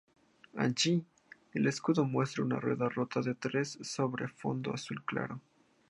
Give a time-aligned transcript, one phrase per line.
[0.55, 1.05] Allí,
[1.53, 5.39] el escudo muestra una rueda rota en tres sobre fondo azul claro.